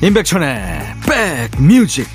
임백천의 0.00 0.94
백뮤직 1.58 2.06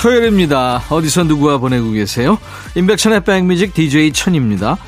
토요일입니다. 0.00 0.84
어디서 0.88 1.24
누구와 1.24 1.58
보내고 1.58 1.90
계세요? 1.90 2.38
임백천의 2.74 3.24
백뮤직 3.24 3.74
DJ 3.74 4.12
천입니다. 4.12 4.78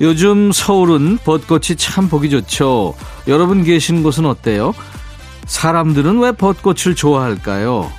요즘 0.00 0.50
서울은 0.52 1.18
벚꽃이 1.24 1.76
참 1.76 2.08
보기 2.08 2.30
좋죠. 2.30 2.94
여러분 3.28 3.62
계신 3.62 4.02
곳은 4.02 4.26
어때요? 4.26 4.74
사람들은 5.46 6.18
왜 6.20 6.32
벚꽃을 6.32 6.94
좋아할까요? 6.96 7.90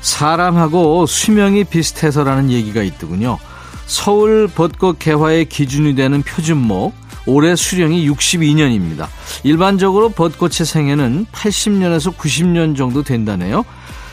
사람하고 0.00 1.06
수명이 1.06 1.64
비슷해서라는 1.64 2.50
얘기가 2.50 2.82
있더군요. 2.82 3.38
서울 3.86 4.48
벚꽃 4.48 4.98
개화의 4.98 5.46
기준이 5.46 5.94
되는 5.94 6.22
표준목, 6.22 6.94
올해 7.26 7.56
수령이 7.56 8.08
62년입니다. 8.08 9.06
일반적으로 9.42 10.10
벚꽃의 10.10 10.66
생애는 10.66 11.26
80년에서 11.32 12.14
90년 12.16 12.76
정도 12.76 13.02
된다네요. 13.02 13.64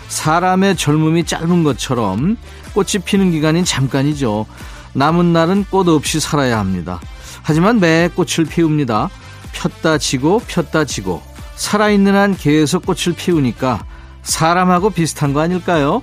사람의 0.08 0.78
젊음이 0.78 1.26
짧은 1.26 1.64
것처럼 1.64 2.38
꽃이 2.74 3.04
피는 3.04 3.32
기간은 3.32 3.66
잠깐이죠. 3.66 4.46
남은 4.94 5.34
날은 5.34 5.66
꽃 5.70 5.88
없이 5.88 6.20
살아야 6.20 6.60
합니다. 6.60 7.00
하지만 7.48 7.80
매 7.80 8.10
꽃을 8.16 8.50
피웁니다. 8.50 9.12
폈다 9.54 10.00
지고 10.00 10.40
폈다 10.48 10.86
지고 10.86 11.22
살아있는 11.56 12.16
한 12.16 12.36
계속 12.36 12.88
꽃을 12.88 13.16
피우니까 13.16 13.86
사람하고 14.24 14.90
비슷한 14.90 15.32
거 15.32 15.42
아닐까요? 15.42 16.02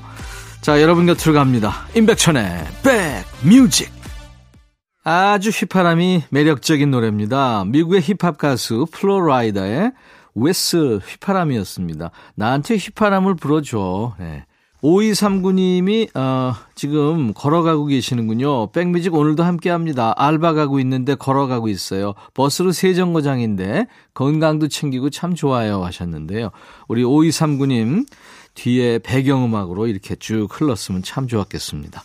자, 0.61 0.81
여러분 0.81 1.05
곁으로 1.05 1.35
갑니다. 1.35 1.89
임백천의 1.97 2.65
백뮤직. 3.43 3.91
아주 5.03 5.51
휘파람이 5.51 6.23
매력적인 6.31 6.93
노래입니다. 6.93 7.65
미국의 7.67 8.03
힙합 8.03 8.39
가수 8.39 8.87
Flo 8.93 9.25
Rida의 9.25 9.91
Whistle 10.37 11.01
휘파람이었습니다. 11.05 12.13
나한테 12.37 12.77
휘파람을 12.77 13.35
불어줘. 13.35 14.15
네. 14.21 14.45
5239님이 14.83 16.15
어, 16.17 16.55
지금 16.75 17.33
걸어가고 17.33 17.87
계시는군요. 17.87 18.73
백뮤직 18.73 19.15
오늘도 19.15 19.45
함께합니다. 19.45 20.13
알바 20.17 20.55
가고 20.55 20.81
있는데 20.81 21.15
걸어가고 21.15 21.69
있어요. 21.69 22.15
버스로 22.35 22.73
세정거장인데 22.73 23.87
건강도 24.13 24.69
챙기고 24.69 25.11
참 25.11 25.35
좋아요 25.35 25.85
하셨는데요. 25.85 26.51
우리 26.89 27.05
5239님 27.05 28.07
뒤에 28.55 28.99
배경음악으로 28.99 29.87
이렇게 29.87 30.17
쭉 30.17 30.49
흘렀으면 30.51 31.03
참 31.03 31.29
좋았겠습니다. 31.29 32.03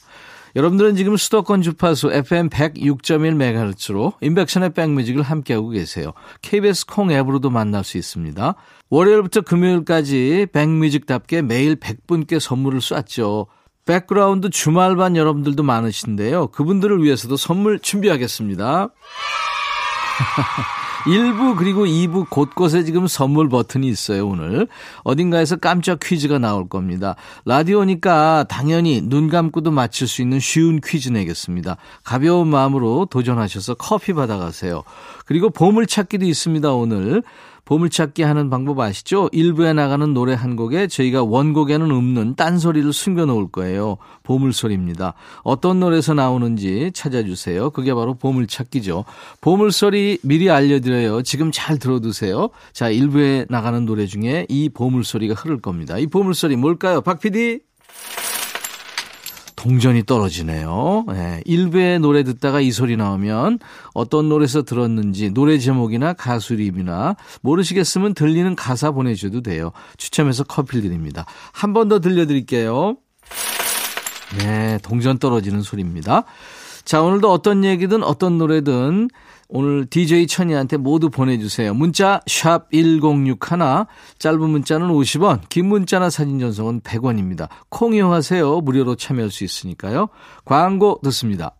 여러분들은 0.58 0.96
지금 0.96 1.16
수도권 1.18 1.62
주파수 1.62 2.12
FM 2.12 2.50
106.1MHz로 2.50 4.14
인백션의 4.22 4.74
백뮤직을 4.74 5.22
함께하고 5.22 5.70
계세요. 5.70 6.14
KBS 6.42 6.88
콩 6.88 7.12
앱으로도 7.12 7.52
만날 7.52 7.84
수 7.84 8.00
있습니다. 8.00 8.56
월요일부터 8.90 9.42
금요일까지 9.42 10.48
백뮤직답게 10.52 11.44
매일 11.44 11.76
100분께 11.76 12.40
선물을 12.40 12.82
쐈죠. 12.82 13.46
백그라운드 13.86 14.50
주말반 14.50 15.16
여러분들도 15.16 15.62
많으신데요. 15.62 16.48
그분들을 16.48 17.04
위해서도 17.04 17.38
선물 17.38 17.78
준비하겠습니다. 17.78 18.90
1부 21.06 21.58
그리고 21.58 21.86
2부 21.86 22.30
곳곳에 22.30 22.84
지금 22.84 23.08
선물 23.08 23.50
버튼이 23.50 23.88
있어요, 23.88 24.28
오늘. 24.28 24.68
어딘가에서 25.04 25.56
깜짝 25.58 26.00
퀴즈가 26.02 26.40
나올 26.40 26.68
겁니다. 26.68 27.16
라디오니까 27.46 28.46
당연히 28.50 29.02
눈 29.02 29.30
감고도 29.30 29.72
맞출 29.72 30.08
수 30.08 30.22
있는 30.22 30.40
쉬운 30.40 30.82
퀴즈 30.82 31.10
내겠습니다. 31.10 31.78
가벼운 32.04 32.48
마음으로 32.48 33.08
도전하셔서 33.10 33.76
커피 33.76 34.14
받아가세요. 34.14 34.84
그리고 35.26 35.50
보물찾기도 35.50 36.26
있습니다, 36.26 36.72
오늘. 36.72 37.24
보물찾기 37.68 38.24
하는 38.24 38.50
방법 38.50 38.80
아시죠? 38.80 39.28
일부에 39.34 39.74
나가는 39.74 40.14
노래 40.14 40.34
한 40.34 40.56
곡에 40.56 40.88
저희가 40.88 41.24
원곡에는 41.24 41.92
없는 41.92 42.36
딴소리를 42.36 42.94
숨겨놓을 42.94 43.50
거예요. 43.52 43.98
보물소리입니다. 44.24 45.16
어떤 45.44 45.82
노래에서 45.82 46.14
나오는지 46.14 46.92
찾아주세요. 46.94 47.72
그게 47.72 47.94
바로 47.94 48.14
보물찾기죠. 48.14 49.04
보물소리 49.42 50.20
미리 50.24 50.50
알려드려요. 50.50 51.24
지금 51.24 51.52
잘 51.54 51.78
들어두세요. 51.78 52.52
자, 52.72 52.90
일부에 52.90 53.46
나가는 53.50 53.86
노래 53.86 54.06
중에 54.06 54.46
이 54.48 54.70
보물소리가 54.70 55.34
흐를 55.34 55.60
겁니다. 55.60 55.98
이 55.98 56.08
보물소리 56.08 56.56
뭘까요? 56.56 57.02
박 57.02 57.20
PD? 57.20 57.60
동전이 59.58 60.04
떨어지네요. 60.06 61.06
네, 61.10 61.42
일부의 61.46 62.00
노래 62.00 62.24
듣다가 62.24 62.62
이 62.62 62.72
소리 62.72 62.96
나오면 62.96 63.60
어떤 63.94 64.30
노래에서 64.30 64.62
들었는지 64.62 65.32
노래 65.32 65.58
제목이나 65.58 66.14
가수 66.14 66.54
이름이나 66.54 67.16
모르시겠으면 67.42 68.14
들리는 68.14 68.56
가사 68.56 68.92
보내주셔도 68.92 69.42
돼요. 69.42 69.72
추첨해서 69.98 70.44
커피 70.46 70.80
드립니다. 70.82 71.26
한 71.52 71.74
번 71.74 71.90
더 71.90 72.00
들려드릴게요. 72.00 72.98
네, 74.40 74.78
동전 74.84 75.18
떨어지는 75.20 75.62
소리입니다. 75.62 76.24
자, 76.88 77.02
오늘도 77.02 77.30
어떤 77.30 77.66
얘기든 77.66 78.02
어떤 78.02 78.38
노래든 78.38 79.10
오늘 79.50 79.86
DJ 79.88 80.26
천이한테 80.26 80.78
모두 80.78 81.10
보내주세요. 81.10 81.74
문자 81.74 82.22
1061, 82.28 83.40
짧은 84.20 84.40
문자는 84.40 84.88
50원, 84.88 85.50
긴 85.50 85.66
문자나 85.66 86.10
사진 86.10 86.40
전송은 86.40 86.80
100원입니다. 86.80 87.50
콩 87.68 87.94
이용하세요. 87.94 88.62
무료로 88.62 88.96
참여할 88.96 89.32
수 89.32 89.44
있으니까요. 89.44 90.08
광고 90.46 91.02
듣습니다. 91.04 91.58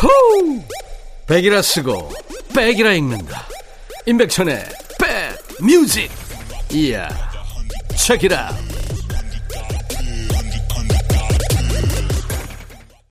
호우! 0.00 0.60
백이라 1.26 1.62
쓰고 1.62 2.10
백이라 2.54 2.92
읽는다. 2.92 3.42
임백천의 4.06 4.64
백 5.00 5.64
뮤직. 5.66 6.08
이야. 6.72 7.27
책이라. 7.96 8.50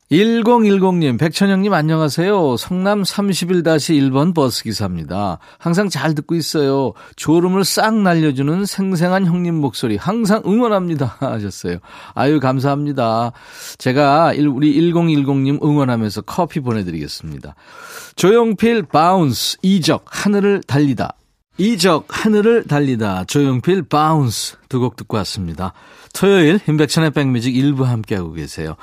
1010님, 0.10 1.20
백천영님 1.20 1.74
안녕하세요. 1.74 2.56
성남 2.56 3.04
31-1번 3.04 4.34
버스기사입니다. 4.34 5.40
항상 5.58 5.90
잘 5.90 6.16
듣고 6.16 6.36
있어요. 6.36 6.94
졸음을 7.18 7.66
싹 7.66 7.94
날려주는 7.94 8.66
생생한 8.66 9.26
형님 9.26 9.56
목소리 9.56 9.98
항상 9.98 10.42
응원합니다. 10.46 11.18
하셨어요. 11.20 11.80
아유, 12.14 12.40
감사합니다. 12.40 13.34
제가 13.78 14.32
우리 14.50 14.80
1010님 14.80 15.62
응원하면서 15.62 16.22
커피 16.22 16.62
보내드리겠습니다. 16.62 17.56
조용필 18.16 18.84
Bounce, 18.84 19.58
이적, 19.62 20.06
하늘을 20.08 20.62
달리다. 20.66 21.16
이적, 21.58 22.06
하늘을 22.10 22.66
달리다. 22.66 23.26
조용필 23.26 23.84
Bounce 23.84 24.58
두 24.70 24.80
곡 24.80 24.96
듣고 24.96 25.18
왔습니다. 25.18 25.74
토요일, 26.14 26.60
임백천의 26.68 27.12
백뮤직 27.12 27.56
일부 27.56 27.86
함께하고 27.86 28.34
계세요. 28.34 28.76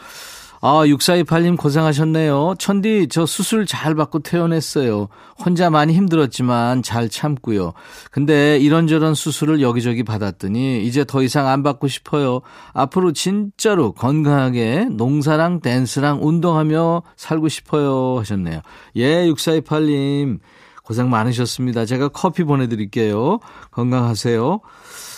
아, 0.61 0.83
6428님 0.87 1.59
고생하셨네요. 1.59 2.55
천디, 2.59 3.09
저 3.11 3.27
수술 3.27 3.67
잘 3.67 3.95
받고 3.95 4.21
퇴원했어요. 4.21 5.09
혼자 5.39 5.69
많이 5.69 5.93
힘들었지만 5.93 6.83
잘 6.83 7.11
참고요. 7.11 7.75
근데 8.11 8.59
이런저런 8.59 9.15
수술을 9.15 9.61
여기저기 9.61 10.03
받았더니 10.03 10.85
이제 10.85 11.05
더 11.05 11.23
이상 11.23 11.47
안 11.49 11.63
받고 11.63 11.87
싶어요. 11.89 12.41
앞으로 12.73 13.13
진짜로 13.13 13.93
건강하게 13.93 14.87
농사랑 14.91 15.61
댄스랑 15.61 16.21
운동하며 16.27 17.03
살고 17.17 17.49
싶어요. 17.51 18.19
하셨네요. 18.21 18.63
예, 18.97 19.27
6428님. 19.27 20.39
고생 20.85 21.09
많으셨습니다. 21.11 21.87
제가 21.87 22.09
커피 22.09 22.45
보내드릴게요. 22.45 23.41
건강하세요. 23.73 24.61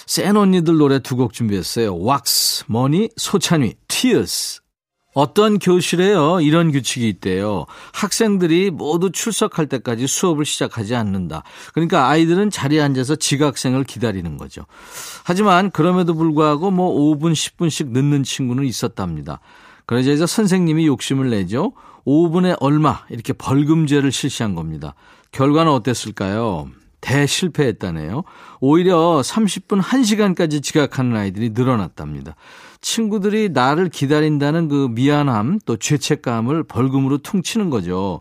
센 0.06 0.36
언니들 0.36 0.76
노래 0.76 1.00
두 1.00 1.16
곡 1.16 1.32
준비했어요. 1.32 1.96
왁스, 1.98 2.64
Money, 2.68 3.08
소찬휘, 3.16 3.74
Tears. 3.88 4.60
어떤 5.12 5.58
교실에요 5.58 6.42
이런 6.42 6.70
규칙이 6.70 7.08
있대요. 7.08 7.64
학생들이 7.94 8.70
모두 8.70 9.10
출석할 9.10 9.66
때까지 9.66 10.06
수업을 10.06 10.44
시작하지 10.44 10.94
않는다. 10.94 11.42
그러니까 11.72 12.08
아이들은 12.10 12.50
자리에 12.50 12.82
앉아서 12.82 13.16
지각생을 13.16 13.84
기다리는 13.84 14.36
거죠. 14.36 14.66
하지만 15.24 15.70
그럼에도 15.70 16.14
불구하고 16.14 16.70
뭐 16.70 16.94
5분, 17.16 17.32
10분씩 17.32 17.92
늦는 17.92 18.24
친구는 18.24 18.64
있었답니다. 18.64 19.40
그러자 19.86 20.10
이제 20.12 20.26
선생님이 20.26 20.86
욕심을 20.86 21.30
내죠. 21.30 21.72
5분에 22.06 22.56
얼마 22.60 23.00
이렇게 23.08 23.32
벌금제를 23.32 24.12
실시한 24.12 24.54
겁니다. 24.54 24.94
결과는 25.32 25.70
어땠을까요? 25.72 26.68
대실패했다네요. 27.00 28.24
오히려 28.60 29.20
30분 29.22 29.80
1시간까지 29.80 30.62
지각하는 30.62 31.16
아이들이 31.16 31.50
늘어났답니다. 31.50 32.34
친구들이 32.80 33.50
나를 33.50 33.88
기다린다는 33.88 34.68
그 34.68 34.88
미안함 34.90 35.60
또 35.66 35.76
죄책감을 35.76 36.64
벌금으로 36.64 37.18
퉁치는 37.18 37.70
거죠. 37.70 38.20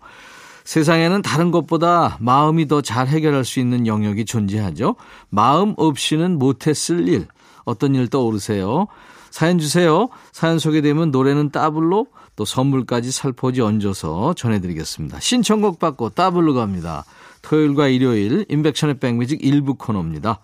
세상에는 0.65 1.21
다른 1.21 1.51
것보다 1.51 2.17
마음이 2.19 2.67
더 2.67 2.81
잘 2.81 3.07
해결할 3.07 3.45
수 3.45 3.59
있는 3.59 3.85
영역이 3.87 4.25
존재하죠. 4.25 4.95
마음 5.29 5.73
없이는 5.77 6.37
못했을 6.39 7.07
일. 7.07 7.27
어떤 7.65 7.95
일 7.95 8.07
떠오르세요? 8.07 8.87
사연 9.31 9.59
주세요. 9.59 10.09
사연 10.31 10.59
소개되면 10.59 11.11
노래는 11.11 11.51
따블로 11.51 12.07
또 12.35 12.45
선물까지 12.45 13.11
살포지 13.11 13.61
얹어서 13.61 14.33
전해드리겠습니다. 14.35 15.19
신청곡 15.19 15.79
받고 15.79 16.09
따블로 16.09 16.53
갑니다. 16.53 17.05
토요일과 17.41 17.87
일요일 17.87 18.45
인백션의 18.49 18.99
백뮤직 18.99 19.43
일부 19.43 19.75
코너입니다. 19.75 20.39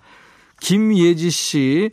김예지 0.62 1.32
씨, 1.32 1.92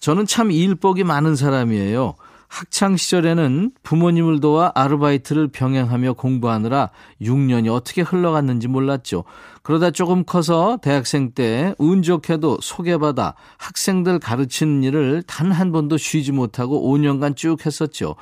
저는 0.00 0.26
참 0.26 0.50
일복이 0.50 1.04
많은 1.04 1.36
사람이에요. 1.36 2.14
학창 2.48 2.96
시절에는 2.96 3.70
부모님을 3.84 4.40
도와 4.40 4.72
아르바이트를 4.74 5.48
병행하며 5.48 6.14
공부하느라 6.14 6.90
6년이 7.22 7.72
어떻게 7.72 8.02
흘러갔는지 8.02 8.66
몰랐죠. 8.66 9.22
그러다 9.62 9.92
조금 9.92 10.24
커서 10.24 10.78
대학생 10.82 11.30
때 11.30 11.74
운 11.78 12.02
좋게도 12.02 12.58
소개받아 12.60 13.34
학생들 13.56 14.18
가르치는 14.18 14.82
일을 14.82 15.22
단 15.28 15.52
한 15.52 15.70
번도 15.70 15.96
쉬지 15.96 16.32
못하고 16.32 16.92
5년간 16.92 17.36
쭉 17.36 17.64
했었죠. 17.64 18.16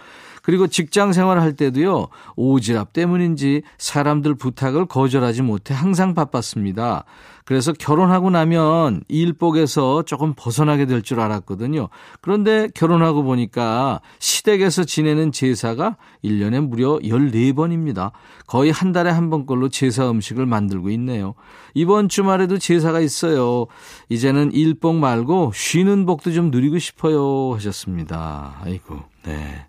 그리고 0.48 0.66
직장 0.66 1.12
생활할 1.12 1.52
때도요, 1.56 2.08
오지랖 2.38 2.94
때문인지 2.94 3.60
사람들 3.76 4.34
부탁을 4.36 4.86
거절하지 4.86 5.42
못해 5.42 5.74
항상 5.74 6.14
바빴습니다. 6.14 7.04
그래서 7.44 7.74
결혼하고 7.74 8.30
나면 8.30 9.02
일복에서 9.08 10.04
조금 10.04 10.32
벗어나게 10.34 10.86
될 10.86 11.02
줄 11.02 11.20
알았거든요. 11.20 11.90
그런데 12.22 12.68
결혼하고 12.74 13.24
보니까 13.24 14.00
시댁에서 14.20 14.84
지내는 14.84 15.32
제사가 15.32 15.98
1년에 16.24 16.66
무려 16.66 16.98
14번입니다. 17.02 18.12
거의 18.46 18.70
한 18.70 18.92
달에 18.92 19.10
한 19.10 19.28
번꼴로 19.28 19.68
제사 19.68 20.10
음식을 20.10 20.46
만들고 20.46 20.88
있네요. 20.92 21.34
이번 21.74 22.08
주말에도 22.08 22.56
제사가 22.56 23.00
있어요. 23.00 23.66
이제는 24.08 24.52
일복 24.52 24.96
말고 24.96 25.52
쉬는 25.54 26.06
복도 26.06 26.32
좀 26.32 26.50
누리고 26.50 26.78
싶어요. 26.78 27.52
하셨습니다. 27.54 28.56
아이고, 28.62 29.00
네. 29.24 29.66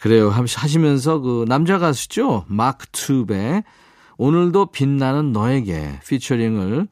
그래요. 0.00 0.30
하시면서 0.30 1.20
그 1.20 1.44
남자 1.48 1.78
가수죠. 1.78 2.44
마크툽의 2.48 3.62
오늘도 4.18 4.66
빛나는 4.66 5.32
너에게 5.32 6.00
피처링을 6.06 6.88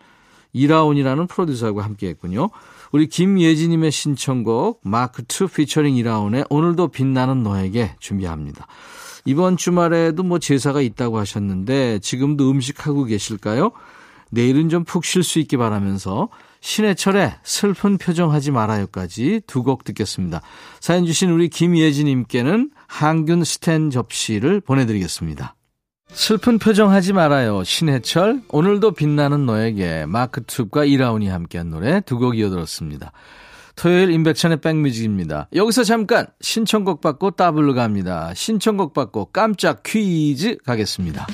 이라온이라는 0.53 1.27
프로듀서하고 1.27 1.81
함께 1.83 2.09
했군요. 2.09 2.51
우리 2.93 3.09
김예진님의 3.09 3.91
신청곡 3.91 4.83
마크툽 4.85 5.53
피처링 5.53 5.97
이라온의 5.97 6.45
오늘도 6.49 6.89
빛나는 6.89 7.43
너에게 7.43 7.97
준비합니다. 7.99 8.67
이번 9.25 9.57
주말에도 9.57 10.23
뭐 10.23 10.39
제사가 10.39 10.81
있다고 10.81 11.19
하셨는데 11.19 11.99
지금도 12.01 12.51
음식하고 12.51 13.05
계실까요? 13.05 13.73
내일은 14.31 14.69
좀 14.69 14.85
푹 14.85 15.05
쉴 15.05 15.23
수 15.23 15.39
있기 15.41 15.57
바라면서 15.57 16.29
신해철의 16.65 17.35
슬픈 17.43 17.99
표정 17.99 18.33
하지 18.33 18.51
말아요까지 18.51 19.43
두 19.47 19.63
곡 19.63 19.85
듣겠습니다. 19.85 20.41
사연 20.81 21.05
주신 21.05 21.31
우리 21.31 21.49
김예진님께는 21.49 22.71
항균 22.87 23.45
스텐 23.45 23.91
접시를 23.91 24.61
보내드리겠습니다. 24.61 25.57
슬픈 26.09 26.59
표정 26.59 26.91
하지 26.91 27.13
말아요. 27.13 27.65
신해철, 27.65 28.41
오늘도 28.49 28.93
빛나는 28.93 29.45
너에게 29.47 30.07
마크투브과 30.07 30.85
이라운이 30.87 31.29
함께한 31.29 31.69
노래 31.71 32.01
두 32.01 32.19
곡 32.19 32.39
이어들었습니다. 32.39 33.13
토요일 33.77 34.11
인백천의 34.11 34.61
백뮤직입니다. 34.61 35.49
여기서 35.55 35.85
잠깐 35.85 36.27
신청곡 36.41 37.01
받고 37.03 37.33
따블로 37.33 37.75
갑니다. 37.75 38.33
신청곡 38.35 38.95
받고 38.95 39.27
깜짝 39.33 39.83
퀴즈 39.83 40.57
가겠습니다. 40.65 41.27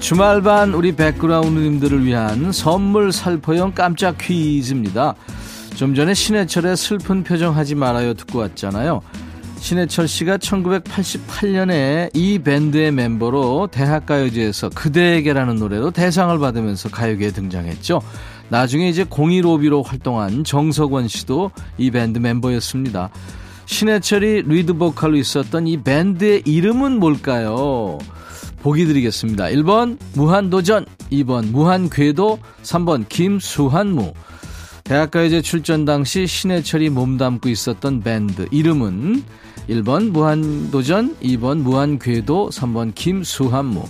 주말반 0.00 0.72
우리 0.72 0.92
백그라운드님들을 0.96 2.04
위한 2.04 2.52
선물 2.52 3.12
살포형 3.12 3.72
깜짝 3.74 4.16
퀴즈입니다. 4.18 5.14
좀 5.76 5.94
전에 5.94 6.14
신해철의 6.14 6.76
슬픈 6.76 7.22
표정 7.22 7.54
하지 7.54 7.74
말아요 7.74 8.14
듣고 8.14 8.38
왔잖아요. 8.40 9.02
신해철 9.58 10.08
씨가 10.08 10.38
1988년에 10.38 12.10
이 12.14 12.38
밴드의 12.38 12.92
멤버로 12.92 13.68
대학가요제에서 13.70 14.70
그대에게라는 14.70 15.56
노래로 15.56 15.90
대상을 15.90 16.36
받으면서 16.38 16.88
가요계에 16.88 17.30
등장했죠. 17.30 18.00
나중에 18.48 18.88
이제 18.88 19.04
015비로 19.04 19.84
활동한 19.86 20.44
정석원 20.44 21.08
씨도 21.08 21.50
이 21.76 21.90
밴드 21.90 22.18
멤버였습니다. 22.18 23.10
신해철이 23.66 24.42
리드 24.46 24.72
보컬로 24.72 25.16
있었던 25.16 25.66
이 25.66 25.82
밴드의 25.82 26.42
이름은 26.46 26.98
뭘까요? 26.98 27.98
보기 28.62 28.86
드리겠습니다. 28.86 29.44
1번 29.46 29.98
무한도전, 30.14 30.86
2번 31.10 31.50
무한궤도, 31.50 32.38
3번 32.62 33.08
김수한무. 33.08 34.12
대학가요제 34.84 35.42
출전 35.42 35.84
당시 35.84 36.26
신해철이 36.26 36.90
몸담고 36.90 37.48
있었던 37.48 38.00
밴드 38.00 38.48
이름은 38.50 39.22
1번 39.68 40.10
무한도전, 40.10 41.16
2번 41.16 41.58
무한궤도, 41.58 42.50
3번 42.50 42.94
김수한무. 42.94 43.84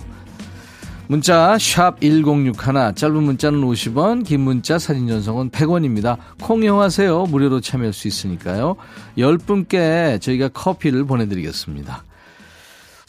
문자 1.07 1.57
1061, 1.57 2.95
짧은 2.95 3.23
문자는 3.23 3.61
50원, 3.61 4.23
긴 4.25 4.41
문자 4.41 4.79
사진 4.79 5.09
전송은 5.09 5.49
100원입니다. 5.49 6.15
콩 6.41 6.63
이용하세요. 6.63 7.25
무료로 7.25 7.59
참여할 7.59 7.91
수 7.91 8.07
있으니까요. 8.07 8.77
10분께 9.17 10.21
저희가 10.21 10.47
커피를 10.49 11.03
보내드리겠습니다. 11.03 12.05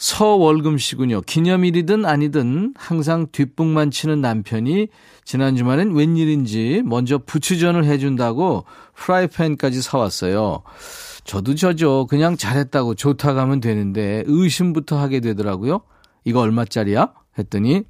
서월금 0.03 0.79
씨군요. 0.79 1.21
기념일이든 1.21 2.03
아니든 2.03 2.73
항상 2.75 3.27
뒷북만 3.31 3.89
치는 3.89 4.19
남편이 4.19 4.89
지난 5.23 5.55
주말엔 5.55 5.95
웬일인지 5.95 6.81
먼저 6.83 7.19
부추전을 7.19 7.85
해준다고 7.85 8.65
프라이팬까지 8.95 9.81
사왔어요. 9.81 10.63
저도 11.23 11.55
저죠. 11.55 12.05
그냥 12.07 12.35
잘했다고 12.35 12.95
좋다고 12.95 13.39
하면 13.39 13.61
되는데 13.61 14.25
의심부터 14.27 14.99
하게 14.99 15.21
되더라고요. 15.21 15.79
이거 16.25 16.41
얼마짜리야? 16.41 17.13
했더니 17.39 17.83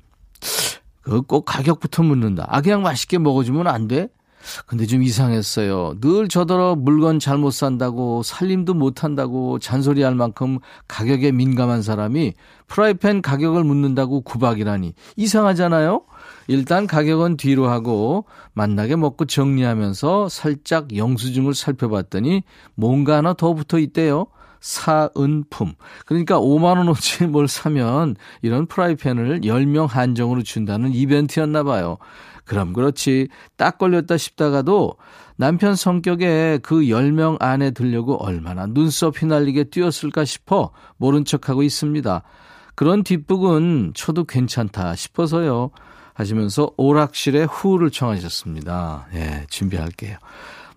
그꼭 1.02 1.46
가격부터 1.46 2.04
묻는다. 2.04 2.46
아 2.48 2.62
그냥 2.62 2.84
맛있게 2.84 3.18
먹어주면 3.18 3.66
안 3.66 3.88
돼? 3.88 4.10
근데 4.66 4.86
좀 4.86 5.04
이상했어요. 5.04 5.96
늘 6.02 6.28
저더러 6.28 6.76
물건 6.76 7.20
잘못 7.20 7.52
산다고 7.52 8.24
살림도 8.24 8.74
못 8.74 9.04
한다고 9.04 9.60
잔소리할 9.60 10.16
만큼 10.16 10.60
가격에 10.88 11.32
민감한 11.32 11.82
사람이 11.82 12.34
프라이팬 12.68 13.22
가격을 13.22 13.64
묻는다고 13.64 14.22
구박이라니 14.22 14.94
이상하잖아요. 15.16 16.04
일단 16.48 16.88
가격은 16.88 17.38
뒤로 17.38 17.68
하고 17.70 18.26
만나게 18.54 18.96
먹고 18.96 19.26
정리하면서 19.26 20.30
살짝 20.30 20.96
영수증을 20.96 21.54
살펴봤더니 21.54 22.44
뭔가 22.76 23.18
하나 23.18 23.34
더 23.34 23.54
붙어 23.54 23.80
있대요. 23.80 24.28
사은품. 24.64 25.74
그러니까 26.06 26.40
5만원어치 26.40 27.28
뭘 27.28 27.50
사면 27.50 28.16
이런 28.42 28.66
프라이팬을 28.66 29.42
10명 29.42 29.88
한정으로 29.88 30.42
준다는 30.42 30.94
이벤트였나 30.94 31.64
봐요. 31.64 31.98
그럼 32.46 32.74
그렇지. 32.74 33.30
딱 33.58 33.78
걸렸다 33.78 34.18
싶다가도 34.18 34.96
남편 35.36 35.76
성격에 35.76 36.60
그 36.62 36.82
10명 36.82 37.42
안에 37.42 37.72
들려고 37.72 38.16
얼마나 38.24 38.66
눈썹 38.66 39.22
휘날리게 39.22 39.66
뛰었을까 39.66 40.26
싶어 40.26 40.72
모른 40.98 41.26
척하고 41.26 41.64
있습니다. 41.64 42.24
그런 42.76 43.04
뒷북은 43.04 43.94
쳐도 43.96 44.26
괜찮다 44.26 44.96
싶어서요. 44.96 45.72
하시면서 46.14 46.72
오락실에 46.78 47.44
후를 47.44 47.90
청하셨습니다. 47.90 49.08
예, 49.16 49.46
준비할게요. 49.50 50.18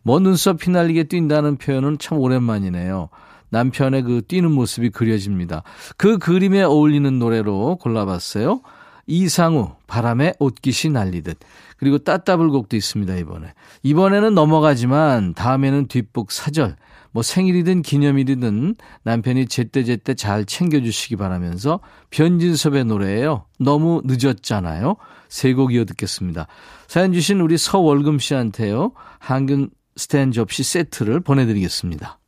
뭐 0.02 0.18
눈썹 0.20 0.64
휘날리게 0.64 1.04
뛴다는 1.04 1.56
표현은 1.56 1.98
참 1.98 2.18
오랜만이네요. 2.18 3.08
남편의 3.50 4.02
그 4.02 4.22
뛰는 4.26 4.50
모습이 4.52 4.90
그려집니다. 4.90 5.62
그 5.96 6.18
그림에 6.18 6.62
어울리는 6.62 7.18
노래로 7.18 7.76
골라봤어요. 7.76 8.60
이상우, 9.06 9.72
바람에 9.86 10.34
옷깃이 10.38 10.92
날리듯. 10.92 11.38
그리고 11.76 11.98
따따블곡도 11.98 12.76
있습니다, 12.76 13.14
이번에. 13.16 13.54
이번에는 13.82 14.34
넘어가지만 14.34 15.34
다음에는 15.34 15.86
뒷북 15.88 16.32
사절. 16.32 16.76
뭐 17.12 17.22
생일이든 17.22 17.80
기념일이든 17.82 18.74
남편이 19.04 19.46
제때제때 19.46 20.14
잘 20.14 20.44
챙겨주시기 20.44 21.16
바라면서 21.16 21.80
변진섭의 22.10 22.84
노래예요. 22.84 23.46
너무 23.58 24.02
늦었잖아요. 24.04 24.96
세 25.28 25.54
곡 25.54 25.72
이어 25.72 25.84
듣겠습니다. 25.84 26.46
사연 26.88 27.12
주신 27.12 27.40
우리 27.40 27.56
서월금 27.56 28.18
씨한테요. 28.18 28.92
한균 29.18 29.70
스탠 29.96 30.30
접시 30.30 30.62
세트를 30.62 31.20
보내드리겠습니다. 31.20 32.18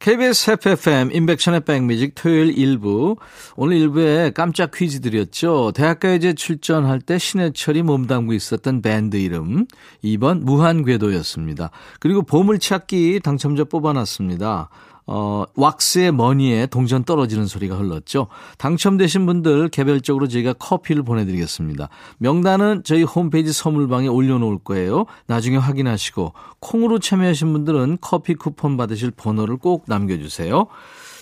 KBS 0.00 0.52
FFM 0.52 1.12
인백션의 1.12 1.60
백뮤직 1.60 2.14
토요일 2.14 2.54
1부 2.54 3.18
오늘 3.54 3.76
1부에 3.80 4.32
깜짝 4.32 4.70
퀴즈 4.70 5.02
드렸죠. 5.02 5.72
대학가요제 5.74 6.32
출전할 6.32 7.02
때 7.02 7.18
신해철이 7.18 7.82
몸담고 7.82 8.32
있었던 8.32 8.80
밴드 8.80 9.18
이름 9.18 9.66
2번 10.02 10.40
무한궤도였습니다. 10.40 11.70
그리고 12.00 12.22
보물찾기 12.22 13.20
당첨자 13.22 13.64
뽑아놨습니다. 13.64 14.70
어, 15.06 15.44
왁스의 15.56 16.12
머니에 16.12 16.66
동전 16.66 17.04
떨어지는 17.04 17.46
소리가 17.46 17.76
흘렀죠. 17.76 18.28
당첨되신 18.58 19.26
분들 19.26 19.68
개별적으로 19.70 20.28
저희가 20.28 20.52
커피를 20.54 21.02
보내드리겠습니다. 21.02 21.88
명단은 22.18 22.82
저희 22.84 23.02
홈페이지 23.02 23.52
선물방에 23.52 24.08
올려놓을 24.08 24.58
거예요. 24.64 25.06
나중에 25.26 25.56
확인하시고 25.56 26.32
콩으로 26.60 26.98
참여하신 26.98 27.52
분들은 27.52 27.98
커피 28.00 28.34
쿠폰 28.34 28.76
받으실 28.76 29.10
번호를 29.10 29.56
꼭 29.56 29.84
남겨주세요. 29.86 30.66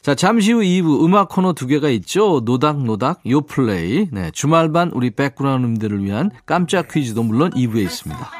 자, 0.02 0.14
잠시 0.14 0.52
후 0.52 0.60
2부 0.60 1.04
음악 1.04 1.28
코너 1.28 1.52
두 1.52 1.66
개가 1.66 1.88
있죠. 1.90 2.40
노닥노닥, 2.44 3.20
요플레이. 3.26 4.08
네, 4.12 4.30
주말반 4.30 4.90
우리 4.94 5.10
백그라운드님들을 5.10 6.04
위한 6.04 6.30
깜짝 6.46 6.88
퀴즈도 6.88 7.22
물론 7.22 7.50
2부에 7.50 7.82
있습니다. 7.82 8.30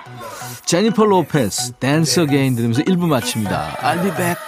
제니퍼 0.65 1.05
로페스, 1.05 1.73
Dance 1.81 2.21
Again 2.21 2.55
들으면서 2.55 2.83
1부 2.83 3.07
마칩니다. 3.07 3.77
I'll 3.81 4.03
be 4.03 4.11
back. 4.17 4.48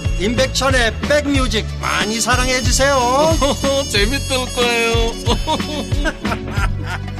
임백천의 0.21 0.99
백뮤직 1.01 1.65
많이 1.81 2.19
사랑해 2.21 2.61
주세요 2.61 2.95
재밌을 3.89 4.37
거예요 4.55 4.93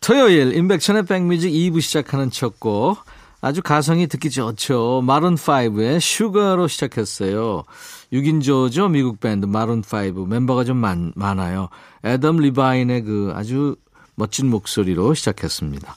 토요일 0.00 0.56
임백천의 0.56 1.06
백뮤직 1.06 1.50
2부 1.50 1.80
시작하는 1.80 2.30
첫 2.30 2.58
곡 2.58 2.98
아주 3.44 3.60
가성이 3.60 4.06
듣기 4.06 4.30
좋죠. 4.30 5.02
마룬 5.04 5.34
5의 5.34 5.98
Sugar로 6.00 6.68
시작했어요. 6.68 7.64
6인조죠. 8.12 8.88
미국 8.88 9.18
밴드 9.18 9.46
마룬 9.46 9.82
5 9.82 10.26
멤버가 10.26 10.62
좀 10.62 10.76
많, 10.76 11.12
많아요. 11.16 11.68
애덤 12.04 12.36
리바인의 12.36 13.02
그 13.02 13.32
아주 13.34 13.74
멋진 14.14 14.48
목소리로 14.48 15.14
시작했습니다. 15.14 15.96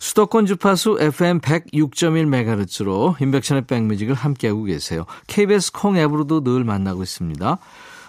수도권 0.00 0.46
주파수 0.46 0.96
FM 0.98 1.40
106.1MHz로 1.40 3.20
임백천의 3.20 3.66
백뮤직을 3.66 4.14
함께하고 4.14 4.64
계세요. 4.64 5.04
KBS 5.26 5.72
콩 5.72 5.98
앱으로도 5.98 6.42
늘 6.42 6.64
만나고 6.64 7.02
있습니다. 7.02 7.58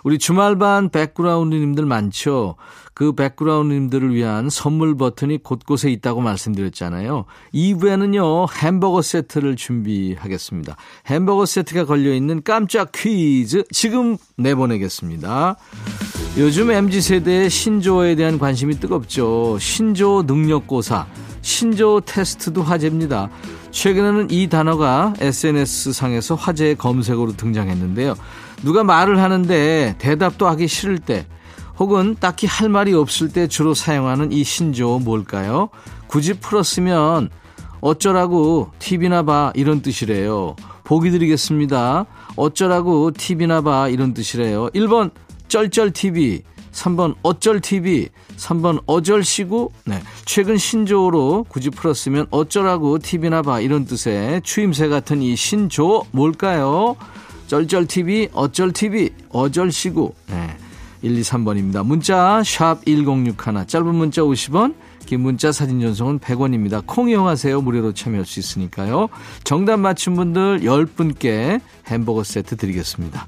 우리 0.03 0.17
주말반 0.17 0.89
백그라운드님들 0.89 1.86
많죠? 1.86 2.55
그 2.93 3.12
백그라운드님들을 3.12 4.15
위한 4.15 4.50
선물 4.50 4.95
버튼이 4.95 5.43
곳곳에 5.43 5.91
있다고 5.91 6.21
말씀드렸잖아요. 6.21 7.25
2부에는요, 7.53 8.51
햄버거 8.63 9.01
세트를 9.01 9.57
준비하겠습니다. 9.57 10.77
햄버거 11.07 11.45
세트가 11.45 11.86
걸려있는 11.86 12.43
깜짝 12.43 12.93
퀴즈 12.93 13.63
지금 13.71 14.17
내보내겠습니다. 14.38 15.57
요즘 16.38 16.71
MZ세대의 16.71 17.50
신조어에 17.50 18.15
대한 18.15 18.39
관심이 18.39 18.79
뜨겁죠. 18.79 19.57
신조어 19.60 20.24
능력고사. 20.24 21.05
신조 21.41 22.01
테스트도 22.01 22.63
화제입니다. 22.63 23.29
최근에는 23.71 24.31
이 24.31 24.48
단어가 24.48 25.13
SNS상에서 25.19 26.36
화제의 26.36 26.75
검색어로 26.75 27.38
등장했는데요. 27.38 28.15
누가 28.63 28.83
말을 28.83 29.19
하는데 29.19 29.95
대답도 29.98 30.48
하기 30.48 30.67
싫을 30.67 31.00
때 31.00 31.25
혹은 31.79 32.15
딱히 32.19 32.45
할 32.48 32.69
말이 32.69 32.93
없을 32.93 33.29
때 33.29 33.48
주로 33.48 33.74
사용하는 33.74 34.31
이 34.31 34.43
신조어 34.43 35.00
뭘까요? 35.00 35.69
굳이 36.07 36.33
풀었으면 36.36 37.29
어쩌라고 37.79 38.69
TV나 38.77 39.24
봐 39.24 39.51
이런 39.55 39.81
뜻이래요. 39.81 40.55
보기 40.83 41.10
드리겠습니다. 41.10 42.05
어쩌라고 42.36 43.12
TV나 43.12 43.62
봐 43.62 43.88
이런 43.88 44.13
뜻이래요. 44.13 44.69
1번 44.75 45.10
쩔쩔TV 45.48 46.43
3번 46.72 47.16
어쩔TV, 47.22 48.10
3번 48.38 48.82
어쩔시구. 48.86 49.72
네. 49.86 50.01
최근 50.25 50.58
신조어로 50.58 51.46
굳이 51.50 51.70
풀었으면 51.70 52.28
어쩌라고 52.32 53.00
TV나 53.00 53.42
봐 53.42 53.60
이런 53.60 53.86
뜻의 53.86 54.42
추임새 54.42 54.88
같은 54.88 55.22
이 55.22 55.36
신조어 55.36 56.06
뭘까요? 56.12 56.96
쩔쩔TV, 57.48 58.30
어쩔TV, 58.34 59.10
어쩔시구. 59.30 60.13
네. 60.28 60.58
1, 61.01 61.18
2, 61.18 61.22
3번입니다. 61.22 61.86
문자 61.86 62.44
샵 62.46 62.86
1061, 62.86 63.66
짧은 63.66 63.96
문자 63.96 64.22
50원, 64.22 64.75
긴 65.06 65.22
문자 65.22 65.51
사진 65.51 65.82
전송은 65.82 66.20
100원입니다. 66.20 66.84
콩 66.86 67.10
이용하세요. 67.10 67.60
무료로 67.60 67.94
참여할 67.94 68.25
수 68.25 68.40
있으니까요. 68.40 69.10
정답 69.44 69.78
맞힌 69.78 70.16
분들 70.16 70.62
10분께 70.62 71.60
햄버거 71.88 72.24
세트 72.24 72.56
드리겠습니다. 72.56 73.28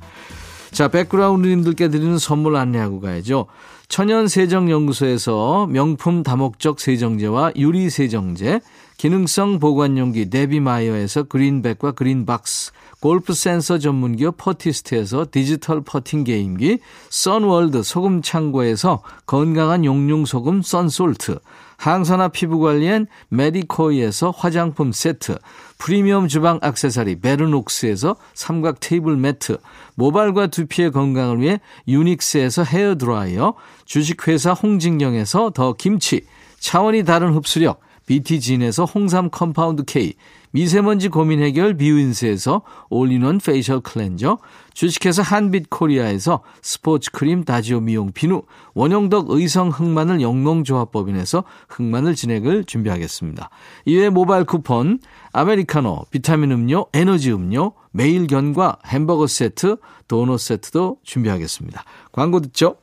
자, 0.74 0.88
백그라운드님들께 0.88 1.90
드리는 1.90 2.18
선물 2.18 2.56
안내하고 2.56 3.00
가야죠. 3.00 3.46
천연세정연구소에서 3.90 5.68
명품 5.68 6.24
다목적 6.24 6.80
세정제와 6.80 7.52
유리세정제, 7.56 8.60
기능성 8.98 9.60
보관용기 9.60 10.32
데비마이어에서 10.32 11.24
그린백과 11.24 11.92
그린박스, 11.92 12.72
골프 13.00 13.36
센서 13.36 13.78
전문기업 13.78 14.38
퍼티스트에서 14.38 15.28
디지털 15.30 15.82
퍼팅 15.82 16.24
게임기, 16.24 16.80
선월드 17.10 17.84
소금 17.84 18.24
창고에서 18.24 19.04
건강한 19.28 19.86
용융 19.86 20.26
소금 20.26 20.64
썬솔트, 20.64 21.38
항산화 21.78 22.30
피부 22.30 22.60
관리엔 22.60 23.08
메디코이에서 23.30 24.32
화장품 24.32 24.92
세트, 24.92 25.38
프리미엄 25.78 26.28
주방 26.28 26.60
악세사리 26.62 27.20
베르녹스에서 27.20 28.16
삼각 28.34 28.80
테이블 28.80 29.18
매트, 29.18 29.58
모발과 29.96 30.48
두피의 30.48 30.92
건강을 30.92 31.42
위해 31.42 31.60
유닉스에서 31.88 32.64
헤어 32.64 32.96
드라이어, 32.96 33.54
주식회사 33.86 34.54
홍진경에서 34.54 35.52
더 35.52 35.74
김치, 35.74 36.26
차원이 36.60 37.04
다른 37.04 37.34
흡수력, 37.34 37.82
BT진에서 38.06 38.86
홍삼 38.86 39.30
compound 39.30 39.84
K, 39.86 40.14
미세먼지 40.54 41.10
고민 41.10 41.42
해결 41.42 41.76
비윈스에서 41.76 42.62
all-in-one 42.92 43.40
facial 43.40 43.82
cleanser, 43.82 44.38
주식회사 44.74 45.24
한빛 45.24 45.72
코리아에서 45.72 46.44
스포츠 46.62 47.10
크림 47.12 47.44
다지오 47.44 47.80
미용 47.80 48.12
비누, 48.12 48.44
원형덕 48.76 49.32
의성 49.32 49.70
흑마늘 49.70 50.22
영농조합법인에서 50.22 51.44
흑마늘 51.70 52.14
진액을 52.14 52.66
준비하겠습니다. 52.66 53.50
이외에 53.86 54.10
모바일 54.10 54.46
쿠폰, 54.46 55.00
아메리카노, 55.32 56.06
비타민 56.12 56.52
음료, 56.52 56.86
에너지 56.94 57.32
음료, 57.32 57.74
매일견과 57.92 58.78
햄버거 58.86 59.26
세트, 59.26 59.78
도넛 60.08 60.40
세트도 60.40 61.00
준비하겠습니다. 61.04 61.84
광고 62.12 62.40
듣죠? 62.42 62.83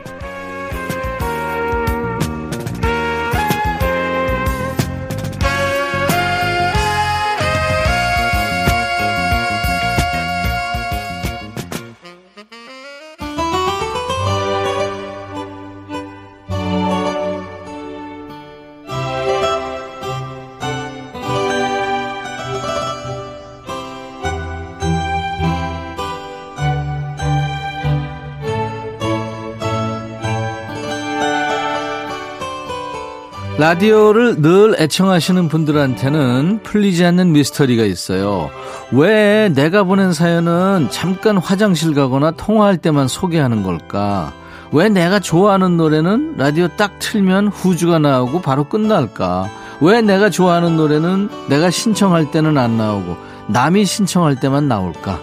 라디오를 33.71 34.41
늘 34.41 34.75
애청하시는 34.77 35.47
분들한테는 35.47 36.59
풀리지 36.61 37.05
않는 37.05 37.31
미스터리가 37.31 37.85
있어요. 37.85 38.49
왜 38.91 39.47
내가 39.47 39.85
보낸 39.85 40.11
사연은 40.11 40.89
잠깐 40.91 41.37
화장실 41.37 41.93
가거나 41.93 42.31
통화할 42.31 42.75
때만 42.75 43.07
소개하는 43.07 43.63
걸까? 43.63 44.33
왜 44.73 44.89
내가 44.89 45.21
좋아하는 45.21 45.77
노래는 45.77 46.35
라디오 46.35 46.67
딱 46.67 46.99
틀면 46.99 47.47
후주가 47.47 47.97
나오고 47.97 48.41
바로 48.41 48.65
끝날까? 48.65 49.49
왜 49.79 50.01
내가 50.01 50.29
좋아하는 50.29 50.75
노래는 50.75 51.29
내가 51.47 51.69
신청할 51.69 52.29
때는 52.29 52.57
안 52.57 52.75
나오고 52.77 53.15
남이 53.47 53.85
신청할 53.85 54.41
때만 54.41 54.67
나올까? 54.67 55.17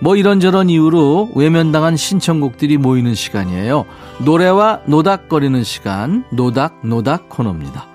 뭐 0.00 0.16
이런저런 0.16 0.70
이유로 0.70 1.30
외면당한 1.36 1.96
신청곡들이 1.96 2.78
모이는 2.78 3.14
시간이에요. 3.14 3.84
노래와 4.24 4.80
노닥거리는 4.86 5.62
시간, 5.62 6.24
노닥노닥 6.32 7.28
코너입니다. 7.28 7.91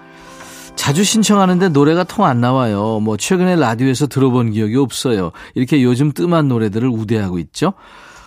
자주 0.88 1.04
신청하는데 1.04 1.68
노래가 1.68 2.06
통 2.06 2.24
안 2.24 2.40
나와요. 2.40 3.02
뭐 3.02 3.18
최근에 3.18 3.58
라디오에서 3.58 4.08
들어본 4.08 4.52
기억이 4.52 4.78
없어요. 4.78 5.34
이렇게 5.54 5.84
요즘 5.84 6.14
뜸한 6.14 6.48
노래들을 6.48 6.88
우대하고 6.88 7.40
있죠. 7.40 7.74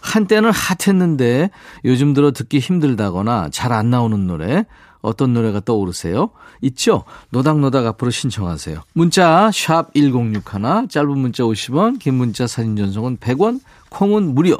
한때는 0.02 0.50
핫했는데 0.52 1.48
요즘 1.86 2.12
들어 2.12 2.32
듣기 2.32 2.58
힘들다거나 2.58 3.48
잘 3.50 3.72
안 3.72 3.88
나오는 3.88 4.26
노래 4.26 4.66
어떤 5.00 5.32
노래가 5.32 5.60
떠오르세요? 5.60 6.32
있죠? 6.60 7.04
노닥노닥 7.30 7.86
앞으로 7.86 8.10
신청하세요. 8.10 8.82
문자 8.92 9.50
샵 9.54 9.94
1061, 9.94 10.88
짧은 10.90 11.16
문자 11.16 11.44
50원, 11.44 11.98
긴 11.98 12.16
문자 12.16 12.46
사진 12.46 12.76
전송은 12.76 13.16
100원, 13.16 13.60
콩은 13.88 14.34
무료. 14.34 14.58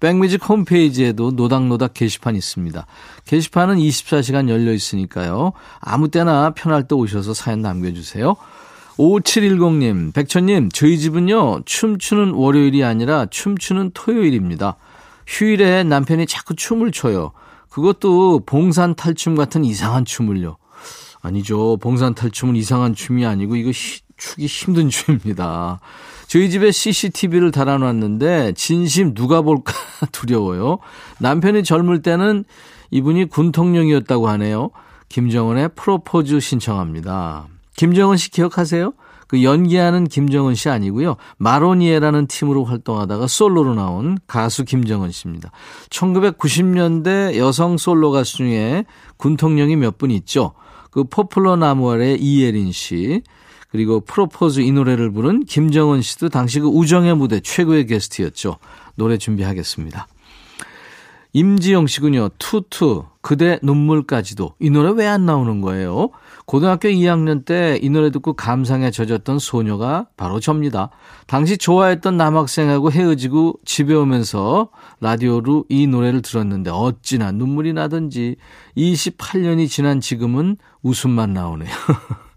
백뮤직 0.00 0.48
홈페이지에도 0.48 1.30
노닥노닥 1.30 1.94
게시판 1.94 2.34
있습니다. 2.34 2.86
게시판은 3.26 3.76
24시간 3.76 4.48
열려 4.48 4.72
있으니까요. 4.72 5.52
아무 5.78 6.08
때나 6.08 6.50
편할 6.50 6.88
때 6.88 6.94
오셔서 6.94 7.34
사연 7.34 7.60
남겨주세요. 7.60 8.34
5710님, 8.96 10.12
백천님, 10.12 10.70
저희 10.70 10.98
집은요, 10.98 11.62
춤추는 11.64 12.32
월요일이 12.32 12.84
아니라 12.84 13.26
춤추는 13.26 13.92
토요일입니다. 13.94 14.76
휴일에 15.26 15.84
남편이 15.84 16.26
자꾸 16.26 16.54
춤을 16.54 16.92
춰요. 16.92 17.32
그것도 17.70 18.40
봉산 18.46 18.94
탈춤 18.94 19.36
같은 19.36 19.64
이상한 19.64 20.04
춤을요. 20.04 20.56
아니죠. 21.22 21.76
봉산 21.78 22.14
탈춤은 22.14 22.56
이상한 22.56 22.94
춤이 22.94 23.24
아니고 23.24 23.56
이거 23.56 23.70
히, 23.70 24.00
추기 24.16 24.46
힘든 24.46 24.88
춤입니다. 24.88 25.80
저희 26.30 26.48
집에 26.48 26.70
CCTV를 26.70 27.50
달아놨는데 27.50 28.52
진심 28.52 29.14
누가 29.14 29.42
볼까 29.42 29.72
두려워요. 30.12 30.78
남편이 31.18 31.64
젊을 31.64 32.02
때는 32.02 32.44
이분이 32.92 33.24
군통령이었다고 33.24 34.28
하네요. 34.28 34.70
김정은의 35.08 35.70
프로포즈 35.74 36.38
신청합니다. 36.38 37.48
김정은 37.76 38.16
씨 38.16 38.30
기억하세요? 38.30 38.92
그 39.26 39.42
연기하는 39.42 40.04
김정은 40.04 40.54
씨 40.54 40.68
아니고요. 40.68 41.16
마로니에라는 41.38 42.28
팀으로 42.28 42.62
활동하다가 42.62 43.26
솔로로 43.26 43.74
나온 43.74 44.16
가수 44.28 44.64
김정은 44.64 45.10
씨입니다. 45.10 45.50
1990년대 45.88 47.38
여성 47.38 47.76
솔로 47.76 48.12
가수 48.12 48.36
중에 48.36 48.84
군통령이 49.16 49.74
몇 49.74 49.98
분 49.98 50.12
있죠. 50.12 50.52
그 50.92 51.02
포플러 51.02 51.56
나무 51.56 51.88
아래 51.88 52.20
이예린 52.20 52.70
씨, 52.70 53.22
그리고 53.70 54.00
프로포즈 54.00 54.60
이 54.60 54.72
노래를 54.72 55.10
부른 55.12 55.44
김정은 55.44 56.02
씨도 56.02 56.28
당시 56.28 56.60
그 56.60 56.66
우정의 56.66 57.16
무대 57.16 57.40
최고의 57.40 57.86
게스트였죠. 57.86 58.56
노래 58.96 59.16
준비하겠습니다. 59.16 60.06
임지영 61.32 61.86
씨군요. 61.86 62.30
투투 62.38 63.04
그대 63.22 63.60
눈물까지도 63.62 64.54
이 64.58 64.70
노래 64.70 64.90
왜 64.90 65.06
안 65.06 65.26
나오는 65.26 65.60
거예요? 65.60 66.10
고등학교 66.44 66.88
2학년 66.88 67.44
때 67.44 67.78
이 67.80 67.88
노래 67.88 68.10
듣고 68.10 68.32
감상에 68.32 68.90
젖었던 68.90 69.38
소녀가 69.38 70.08
바로 70.16 70.40
접니다. 70.40 70.90
당시 71.28 71.56
좋아했던 71.56 72.16
남학생하고 72.16 72.90
헤어지고 72.90 73.54
집에 73.64 73.94
오면서 73.94 74.70
라디오로 75.00 75.66
이 75.68 75.86
노래를 75.86 76.22
들었는데 76.22 76.70
어찌나 76.70 77.30
눈물이 77.30 77.74
나든지 77.74 78.34
28년이 78.76 79.68
지난 79.68 80.00
지금은 80.00 80.56
웃음만 80.82 81.32
나오네요. 81.32 81.70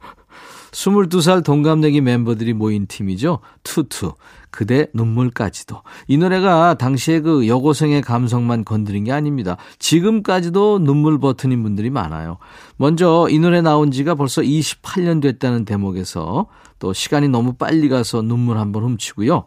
22살 0.74 1.44
동갑내기 1.44 2.02
멤버들이 2.02 2.54
모인 2.54 2.88
팀이죠. 2.88 3.40
투투. 3.64 4.14
그대 4.50 4.88
눈물까지도. 4.94 5.82
이 6.08 6.18
노래가 6.18 6.76
당시에 6.76 7.22
그 7.22 7.48
여고생의 7.48 8.02
감성만 8.02 8.66
건드린 8.66 9.06
게 9.06 9.12
아닙니다. 9.12 9.58
지금까지도 9.80 10.80
눈물 10.80 11.20
버튼인 11.20 11.64
분들이 11.64 11.90
많아요. 11.90 12.38
먼저 12.78 13.28
이 13.32 13.40
노래 13.40 13.62
나온 13.62 13.90
지가 13.90 14.14
벌써 14.14 14.42
28년 14.42 15.22
됐다는 15.22 15.66
대목에서 15.66 16.48
또 16.78 16.94
시간이 16.94 17.30
너무 17.30 17.54
빨리 17.54 17.90
가서 17.90 18.22
눈물 18.22 18.58
한번 18.58 18.84
훔치고요. 18.84 19.46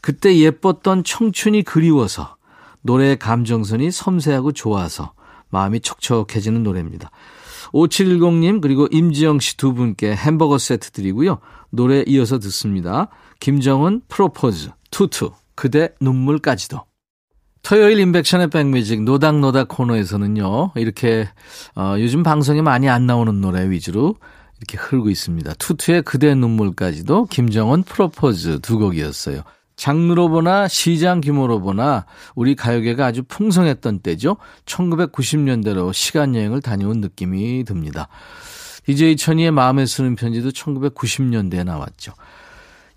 그때 0.00 0.38
예뻤던 0.38 1.02
청춘이 1.02 1.62
그리워서 1.62 2.36
노래의 2.82 3.18
감정선이 3.18 3.90
섬세하고 3.90 4.52
좋아서 4.52 5.14
마음이 5.48 5.80
촉촉해지는 5.80 6.62
노래입니다. 6.62 7.10
5710님 7.74 8.60
그리고 8.60 8.86
임지영 8.90 9.40
씨 9.40 9.56
두 9.56 9.74
분께 9.74 10.14
햄버거 10.14 10.58
세트 10.58 10.92
드리고요. 10.92 11.38
노래 11.70 12.04
이어서 12.06 12.38
듣습니다. 12.38 13.08
김정은 13.40 14.02
프로포즈 14.08 14.70
투투 14.90 15.32
그대 15.54 15.90
눈물까지도 16.00 16.80
토요일 17.62 17.98
임백천의 17.98 18.50
백뮤직 18.50 19.02
노닥노닥 19.02 19.68
코너에서는요. 19.68 20.72
이렇게 20.76 21.28
어, 21.74 21.96
요즘 21.98 22.22
방송에 22.22 22.62
많이 22.62 22.88
안 22.88 23.06
나오는 23.06 23.40
노래 23.40 23.68
위주로 23.70 24.16
이렇게 24.58 24.76
흐르고 24.76 25.10
있습니다. 25.10 25.54
투투의 25.54 26.02
그대 26.02 26.34
눈물까지도 26.34 27.26
김정은 27.26 27.82
프로포즈 27.82 28.60
두 28.60 28.78
곡이었어요. 28.78 29.42
장르로 29.76 30.28
보나 30.28 30.68
시장 30.68 31.20
규모로 31.20 31.60
보나 31.60 32.06
우리 32.34 32.54
가요계가 32.54 33.06
아주 33.06 33.22
풍성했던 33.24 34.00
때죠. 34.00 34.36
1990년대로 34.66 35.92
시간여행을 35.92 36.60
다녀온 36.62 37.00
느낌이 37.00 37.64
듭니다. 37.64 38.08
DJ 38.86 39.16
천이의 39.16 39.50
마음에 39.50 39.86
쓰는 39.86 40.14
편지도 40.14 40.50
1990년대에 40.50 41.64
나왔죠. 41.64 42.12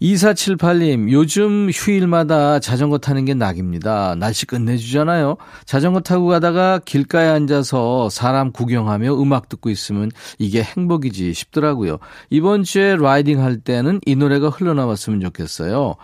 2478님, 0.01 1.11
요즘 1.11 1.69
휴일마다 1.71 2.59
자전거 2.59 2.99
타는 2.99 3.25
게 3.25 3.33
낙입니다. 3.33 4.13
날씨 4.15 4.45
끝내주잖아요. 4.45 5.37
자전거 5.65 6.01
타고 6.01 6.27
가다가 6.27 6.79
길가에 6.85 7.27
앉아서 7.27 8.09
사람 8.09 8.51
구경하며 8.51 9.19
음악 9.19 9.49
듣고 9.49 9.71
있으면 9.71 10.11
이게 10.37 10.61
행복이지 10.61 11.33
싶더라고요. 11.33 11.97
이번 12.29 12.63
주에 12.63 12.95
라이딩 12.95 13.41
할 13.41 13.57
때는 13.57 13.99
이 14.05 14.15
노래가 14.15 14.49
흘러나왔으면 14.49 15.19
좋겠어요. 15.21 15.95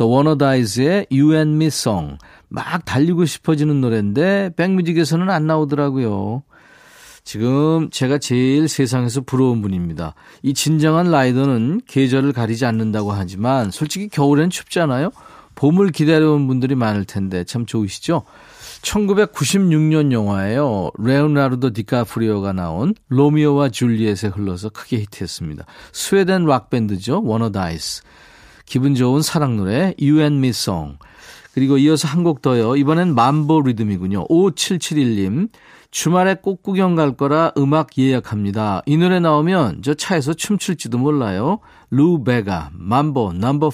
The 0.00 0.08
Wannadies의 0.08 1.08
You 1.12 1.34
and 1.34 1.56
Me 1.56 1.66
Song. 1.66 2.16
막 2.48 2.86
달리고 2.86 3.26
싶어지는 3.26 3.82
노래인데 3.82 4.52
백뮤직에서는 4.56 5.28
안 5.28 5.46
나오더라고요. 5.46 6.42
지금 7.22 7.90
제가 7.90 8.16
제일 8.16 8.66
세상에서 8.66 9.20
부러운 9.20 9.60
분입니다. 9.60 10.14
이 10.42 10.54
진정한 10.54 11.10
라이더는 11.10 11.82
계절을 11.86 12.32
가리지 12.32 12.64
않는다고 12.64 13.12
하지만 13.12 13.70
솔직히 13.70 14.08
겨울엔 14.08 14.48
춥잖아요. 14.48 15.10
봄을 15.54 15.90
기다려온 15.90 16.46
분들이 16.46 16.74
많을 16.74 17.04
텐데 17.04 17.44
참 17.44 17.66
좋으시죠? 17.66 18.22
1996년 18.80 20.12
영화예요. 20.12 20.92
레오나르도 20.98 21.74
디카프리오가 21.74 22.54
나온 22.54 22.94
로미오와 23.10 23.68
줄리엣에 23.68 24.28
흘러서 24.28 24.70
크게 24.70 25.00
히트했습니다. 25.00 25.66
스웨덴 25.92 26.46
락밴드죠. 26.46 27.22
Wannadies. 27.22 28.02
기분 28.70 28.94
좋은 28.94 29.20
사랑 29.20 29.56
노래 29.56 29.94
You 30.00 30.20
and 30.20 30.38
Me 30.38 30.50
Song. 30.50 30.96
그리고 31.54 31.76
이어서 31.76 32.06
한 32.06 32.22
곡 32.22 32.40
더요. 32.40 32.76
이번엔 32.76 33.16
맘보 33.16 33.62
리듬이군요. 33.62 34.28
5771님. 34.28 35.48
주말에 35.90 36.36
꽃 36.40 36.62
구경 36.62 36.94
갈 36.94 37.16
거라 37.16 37.50
음악 37.58 37.98
예약합니다. 37.98 38.82
이 38.86 38.96
노래 38.96 39.18
나오면 39.18 39.82
저 39.82 39.94
차에서 39.94 40.34
춤출지도 40.34 40.98
몰라요. 40.98 41.58
루 41.90 42.22
베가, 42.22 42.70
Mambo 42.74 43.32
Number 43.32 43.66
5. 43.66 43.72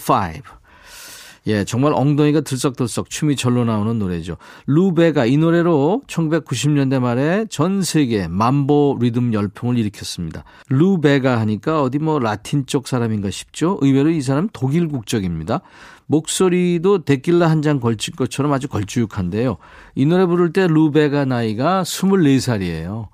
예, 1.47 1.65
정말 1.65 1.93
엉덩이가 1.95 2.41
들썩들썩 2.41 3.09
춤이 3.09 3.37
절로 3.37 3.65
나오는 3.65 3.99
노래죠. 3.99 4.37
루베가 4.67 5.27
이 5.27 5.37
노래로 5.37 6.03
1990년대 6.07 6.99
말에 6.99 7.47
전 7.49 7.83
세계 7.83 8.27
맘보 8.27 8.99
리듬 9.01 9.33
열풍을 9.33 9.79
일으켰습니다. 9.79 10.45
루베가 10.71 11.39
하니까 11.41 11.83
어디 11.83 11.99
뭐 11.99 12.19
라틴 12.19 12.67
쪽 12.67 12.89
사람인가 12.89 13.31
싶죠? 13.31 13.79
의외로 13.81 14.11
이 14.11 14.21
사람 14.23 14.49
독일 14.53 14.89
국적입니다. 14.89 15.61
목소리도 16.07 17.05
데킬라 17.05 17.51
한 17.51 17.63
잔 17.63 17.81
걸친 17.81 18.15
것처럼 18.17 18.53
아주 18.53 18.69
걸쭉한데요. 18.69 19.57
이 19.95 20.07
노래 20.07 20.27
부를 20.27 20.53
때 20.53 20.67
루베가 20.69 21.25
나이가 21.25 21.83
24살이에요. 21.83 23.09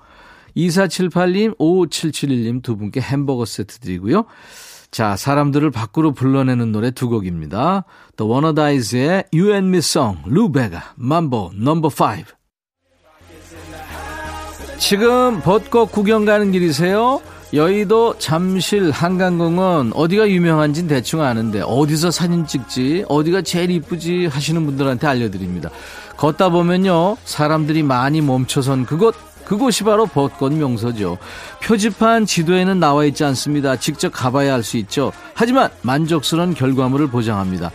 2478님, 0.57 1.57
5771님 1.59 2.63
두 2.63 2.77
분께 2.77 3.01
햄버거 3.01 3.45
세트 3.47 3.79
드리고요. 3.79 4.25
자, 4.93 5.17
사람들을 5.17 5.71
밖으로 5.71 6.13
불러내는 6.13 6.71
노래 6.71 6.91
두 6.91 7.09
곡입니다. 7.09 7.85
The 8.19 8.31
Wannadies의 8.31 9.25
You 9.33 9.51
and 9.51 9.69
Me 9.69 9.79
Song, 9.79 10.21
루베가, 10.27 10.93
mambo 10.97 11.51
넘버 11.57 11.89
5. 11.89 12.25
지금 14.79 15.41
벚꽃 15.41 15.93
구경 15.93 16.27
가는 16.27 16.53
길이세요? 16.53 17.23
여의도 17.55 18.19
잠실 18.19 18.91
한강공원 18.91 19.93
어디가 19.95 20.29
유명한진 20.29 20.89
대충 20.89 21.23
아는데 21.23 21.63
어디서 21.63 22.11
사진 22.11 22.47
찍지 22.47 23.05
어디가 23.09 23.43
제일 23.43 23.71
이쁘지 23.71 24.27
하시는 24.27 24.65
분들한테 24.65 25.07
알려드립니다 25.07 25.69
걷다 26.17 26.49
보면요 26.49 27.19
사람들이 27.27 27.83
많이 27.83 28.23
멈춰선 28.23 28.87
그곳 28.87 29.15
그곳이 29.53 29.85
바로 29.85 30.07
벚꽃 30.07 30.55
명소죠 30.55 31.19
표지판 31.63 32.25
지도에는 32.25 32.81
나와 32.81 33.05
있지 33.05 33.23
않습니다 33.23 33.77
직접 33.77 34.09
가봐야 34.09 34.55
할수 34.55 34.79
있죠 34.79 35.13
하지만 35.35 35.69
만족스러운 35.83 36.55
결과물을 36.55 37.09
보장합니다 37.09 37.71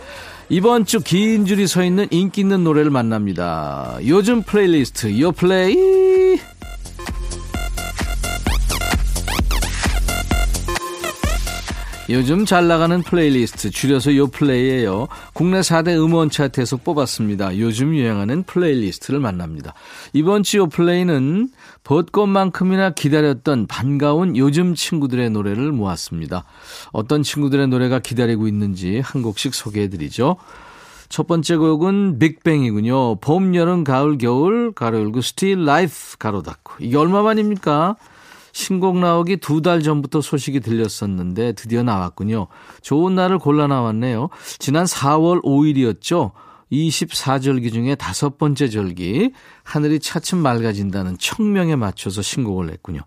이번 0.48 0.84
주 0.84 0.98
긴 0.98 1.46
줄이 1.46 1.68
서 1.68 1.84
있는 1.84 2.08
인기 2.10 2.40
있는 2.40 2.64
노래를 2.64 2.90
만납니다 2.90 3.96
요즘 4.04 4.42
플레이리스트 4.42 5.20
요플레이 5.20 6.38
요즘 12.10 12.46
잘 12.46 12.68
나가는 12.68 13.02
플레이리스트 13.02 13.70
줄여서 13.70 14.16
요플레이예요. 14.16 15.08
국내 15.34 15.60
4대 15.60 15.88
음원 15.88 16.30
차트에서 16.30 16.78
뽑았습니다. 16.78 17.58
요즘 17.58 17.94
유행하는 17.94 18.44
playlist를 18.44 19.20
만납니다. 19.20 19.74
이번 20.14 20.42
주 20.42 20.56
요플레이는 20.58 21.50
벚꽃만큼이나 21.88 22.90
기다렸던 22.90 23.66
반가운 23.66 24.36
요즘 24.36 24.74
친구들의 24.74 25.30
노래를 25.30 25.72
모았습니다. 25.72 26.44
어떤 26.92 27.22
친구들의 27.22 27.68
노래가 27.68 27.98
기다리고 27.98 28.46
있는지 28.46 29.00
한 29.00 29.22
곡씩 29.22 29.54
소개해드리죠. 29.54 30.36
첫 31.08 31.26
번째 31.26 31.56
곡은 31.56 32.18
빅뱅이군요. 32.18 33.20
봄, 33.20 33.54
여름, 33.54 33.84
가을, 33.84 34.18
겨울, 34.18 34.72
가로 34.72 34.98
열고 34.98 35.22
Still 35.22 35.64
Life 35.64 36.18
가로 36.18 36.42
닫고. 36.42 36.74
이게 36.80 36.94
얼마만입니까? 36.98 37.96
신곡 38.52 38.98
나오기 38.98 39.38
두 39.38 39.62
달 39.62 39.82
전부터 39.82 40.20
소식이 40.20 40.60
들렸었는데 40.60 41.52
드디어 41.52 41.82
나왔군요. 41.82 42.48
좋은 42.82 43.14
날을 43.14 43.38
골라 43.38 43.66
나왔네요. 43.66 44.28
지난 44.58 44.84
4월 44.84 45.42
5일이었죠. 45.42 46.32
24절기 46.72 47.72
중에 47.72 47.94
다섯 47.94 48.38
번째 48.38 48.68
절기. 48.68 49.32
하늘이 49.62 50.00
차츰 50.00 50.38
맑아진다는 50.38 51.16
청명에 51.18 51.76
맞춰서 51.76 52.22
신곡을 52.22 52.66
냈군요. 52.66 53.00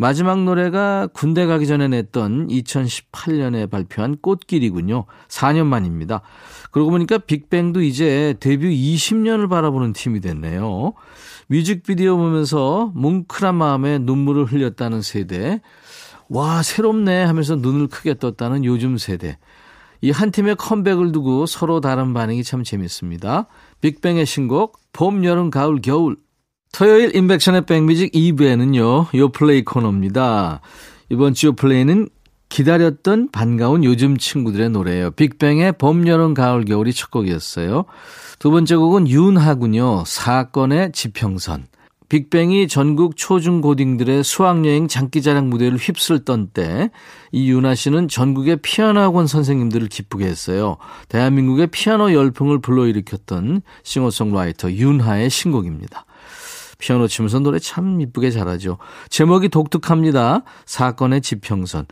마지막 0.00 0.44
노래가 0.44 1.08
군대 1.12 1.44
가기 1.46 1.66
전에 1.66 1.88
냈던 1.88 2.48
2018년에 2.48 3.68
발표한 3.68 4.16
꽃길이군요. 4.20 5.06
4년 5.26 5.66
만입니다. 5.66 6.22
그러고 6.70 6.92
보니까 6.92 7.18
빅뱅도 7.18 7.82
이제 7.82 8.36
데뷔 8.38 8.94
20년을 8.94 9.50
바라보는 9.50 9.94
팀이 9.94 10.20
됐네요. 10.20 10.92
뮤직비디오 11.48 12.16
보면서 12.16 12.92
뭉클한 12.94 13.56
마음에 13.56 13.98
눈물을 13.98 14.44
흘렸다는 14.44 15.02
세대. 15.02 15.60
와, 16.28 16.62
새롭네 16.62 17.24
하면서 17.24 17.56
눈을 17.56 17.88
크게 17.88 18.14
떴다는 18.14 18.64
요즘 18.64 18.98
세대. 18.98 19.38
이 20.00 20.10
한 20.10 20.30
팀의 20.30 20.56
컴백을 20.56 21.12
두고 21.12 21.46
서로 21.46 21.80
다른 21.80 22.14
반응이 22.14 22.44
참 22.44 22.62
재밌습니다. 22.62 23.46
빅뱅의 23.80 24.26
신곡, 24.26 24.78
봄, 24.92 25.24
여름, 25.24 25.50
가을, 25.50 25.80
겨울. 25.80 26.16
토요일 26.72 27.16
인백션의 27.16 27.66
백뮤직 27.66 28.12
2부에는요, 28.12 29.14
요플레이 29.14 29.64
코너입니다. 29.64 30.60
이번 31.08 31.34
주 31.34 31.48
요플레이는 31.48 32.08
기다렸던 32.48 33.30
반가운 33.30 33.84
요즘 33.84 34.16
친구들의 34.16 34.70
노래예요. 34.70 35.10
빅뱅의 35.12 35.72
봄, 35.78 36.06
여름, 36.06 36.34
가을, 36.34 36.64
겨울이 36.64 36.92
첫 36.92 37.10
곡이었어요. 37.10 37.84
두 38.38 38.50
번째 38.50 38.76
곡은 38.76 39.08
윤하군요. 39.08 40.04
사건의 40.06 40.92
지평선. 40.92 41.66
빅뱅이 42.08 42.68
전국 42.68 43.16
초중고딩들의 43.16 44.24
수학여행 44.24 44.88
장기자랑 44.88 45.50
무대를 45.50 45.76
휩쓸던 45.76 46.50
때, 46.54 46.90
이 47.32 47.50
윤하 47.50 47.74
씨는 47.74 48.08
전국의 48.08 48.58
피아노 48.62 49.00
학원 49.00 49.26
선생님들을 49.26 49.88
기쁘게 49.88 50.24
했어요. 50.24 50.78
대한민국의 51.08 51.66
피아노 51.66 52.12
열풍을 52.12 52.60
불러일으켰던 52.60 53.60
싱어송라이터 53.82 54.72
윤하의 54.72 55.28
신곡입니다. 55.28 56.06
피아노 56.78 57.08
치면서 57.08 57.40
노래 57.40 57.58
참 57.58 58.00
이쁘게 58.00 58.30
잘하죠. 58.30 58.78
제목이 59.10 59.48
독특합니다. 59.48 60.44
사건의 60.64 61.20
지평선. 61.20 61.86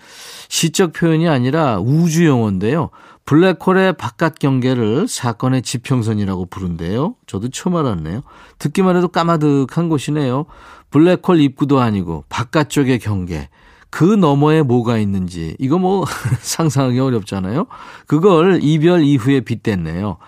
시적 0.48 0.92
표현이 0.92 1.28
아니라 1.28 1.78
우주 1.80 2.24
용어인데요. 2.24 2.90
블랙홀의 3.26 3.94
바깥 3.94 4.38
경계를 4.38 5.08
사건의 5.08 5.62
지평선이라고 5.62 6.46
부른대요. 6.46 7.16
저도 7.26 7.48
처음 7.50 7.76
알았네요. 7.76 8.22
듣기만 8.58 8.96
해도 8.96 9.08
까마득한 9.08 9.88
곳이네요. 9.88 10.46
블랙홀 10.90 11.40
입구도 11.40 11.80
아니고 11.80 12.24
바깥쪽의 12.28 13.00
경계. 13.00 13.48
그 13.90 14.04
너머에 14.04 14.62
뭐가 14.62 14.98
있는지 14.98 15.56
이거 15.58 15.78
뭐 15.78 16.04
상상하기 16.40 16.98
어렵잖아요. 16.98 17.66
그걸 18.06 18.60
이별 18.62 19.02
이후에 19.02 19.40
빗댔네요. 19.40 20.18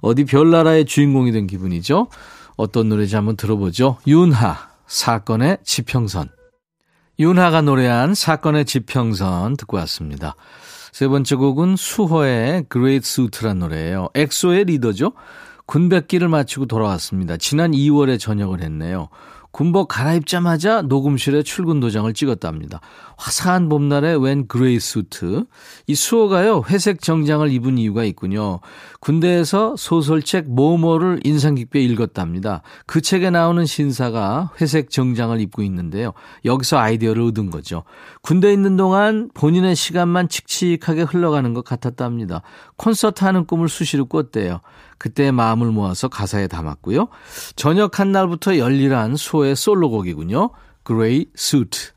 어디 0.00 0.24
별나라의 0.24 0.86
주인공이 0.86 1.32
된 1.32 1.46
기분이죠. 1.46 2.08
어떤 2.56 2.88
노래인지 2.88 3.16
한번 3.16 3.36
들어보죠. 3.36 3.98
윤하 4.06 4.56
사건의 4.86 5.58
지평선. 5.62 6.30
윤하가 7.18 7.62
노래한 7.62 8.14
사건의 8.14 8.64
지평선 8.64 9.56
듣고 9.56 9.76
왔습니다. 9.78 10.36
세 10.96 11.08
번째 11.08 11.34
곡은 11.36 11.76
수호의 11.76 12.64
Grey 12.72 13.06
Suit란 13.06 13.58
노래예요. 13.58 14.08
엑소의 14.14 14.64
리더죠. 14.64 15.12
군백기를 15.66 16.26
마치고 16.28 16.64
돌아왔습니다. 16.64 17.36
지난 17.36 17.72
2월에 17.72 18.18
전역을 18.18 18.62
했네요. 18.62 19.10
군복 19.50 19.88
갈아입자마자 19.88 20.80
녹음실에 20.80 21.42
출근 21.42 21.80
도장을 21.80 22.10
찍었답니다. 22.14 22.80
화사한 23.18 23.68
봄날에 23.68 24.14
웬 24.14 24.46
Grey 24.48 24.80
Suit. 24.80 25.44
이 25.86 25.94
수호가요, 25.94 26.62
회색 26.70 27.02
정장을 27.02 27.50
입은 27.50 27.76
이유가 27.76 28.04
있군요. 28.04 28.60
군대에서 29.06 29.76
소설책 29.78 30.46
모모를 30.48 31.20
인상 31.22 31.54
깊게 31.54 31.80
읽었답니다. 31.80 32.62
그 32.86 33.00
책에 33.00 33.30
나오는 33.30 33.64
신사가 33.64 34.50
회색 34.60 34.90
정장을 34.90 35.40
입고 35.42 35.62
있는데요. 35.62 36.12
여기서 36.44 36.78
아이디어를 36.78 37.22
얻은 37.22 37.52
거죠. 37.52 37.84
군대에 38.22 38.52
있는 38.52 38.76
동안 38.76 39.30
본인의 39.32 39.76
시간만 39.76 40.28
칙칙하게 40.28 41.02
흘러가는 41.02 41.54
것 41.54 41.64
같았답니다. 41.64 42.42
콘서트 42.74 43.22
하는 43.22 43.46
꿈을 43.46 43.68
수시로 43.68 44.06
꿨대요. 44.06 44.58
그때 44.98 45.30
마음을 45.30 45.70
모아서 45.70 46.08
가사에 46.08 46.48
담았고요. 46.48 47.06
전역한 47.54 48.10
날부터 48.10 48.58
열일한 48.58 49.14
수호의 49.14 49.54
솔로곡이군요. 49.54 50.50
Grey 50.82 51.26
Suit. 51.36 51.92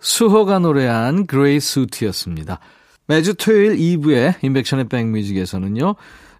수호가 0.00 0.58
노래한 0.58 1.28
Grey 1.28 1.60
Suit였습니다. 1.60 2.58
매주 3.06 3.34
토요일 3.34 3.76
2부에 3.76 4.42
임백천의 4.42 4.88
백뮤직에서는요. 4.88 5.94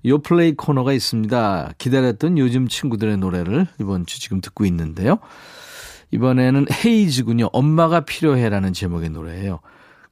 요플레이 0.05 0.55
코너가 0.57 0.93
있습니다. 0.93 1.73
기다렸던 1.79 2.39
요즘 2.39 2.69
친구들의 2.69 3.17
노래를 3.19 3.67
이번 3.81 4.07
주 4.07 4.21
지금 4.21 4.41
듣고 4.41 4.65
있는데요. 4.67 5.19
이번에는 6.11 6.67
헤이즈군요. 6.71 7.51
엄마가 7.53 8.01
필요해라는 8.01 8.73
제목의 8.73 9.11
노래예요. 9.11 9.61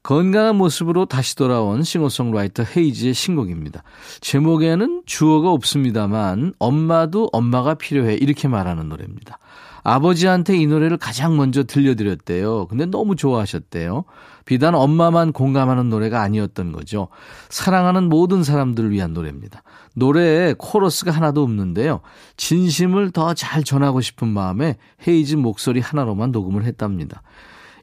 건강한 0.04 0.56
모습으로 0.56 1.06
다시 1.06 1.34
돌아온 1.34 1.82
싱어송라이터 1.82 2.64
헤이즈의 2.76 3.14
신곡입니다. 3.14 3.82
제목에는 4.20 5.02
주어가 5.06 5.50
없습니다만 5.50 6.52
엄마도 6.58 7.30
엄마가 7.32 7.72
필요해 7.72 8.16
이렇게 8.16 8.46
말하는 8.46 8.90
노래입니다. 8.90 9.38
아버지한테 9.82 10.58
이 10.58 10.66
노래를 10.66 10.98
가장 10.98 11.38
먼저 11.38 11.64
들려드렸대요. 11.64 12.66
근데 12.66 12.84
너무 12.84 13.16
좋아하셨대요. 13.16 14.04
비단 14.44 14.74
엄마만 14.74 15.32
공감하는 15.32 15.88
노래가 15.88 16.20
아니었던 16.20 16.72
거죠. 16.72 17.08
사랑하는 17.48 18.10
모든 18.10 18.44
사람들을 18.44 18.90
위한 18.90 19.14
노래입니다. 19.14 19.62
노래에 19.94 20.54
코러스가 20.58 21.12
하나도 21.12 21.42
없는데요. 21.42 22.00
진심을 22.36 23.10
더 23.10 23.32
잘 23.32 23.64
전하고 23.64 24.02
싶은 24.02 24.28
마음에 24.28 24.76
헤이즈 25.08 25.36
목소리 25.36 25.80
하나로만 25.80 26.30
녹음을 26.30 26.64
했답니다. 26.64 27.22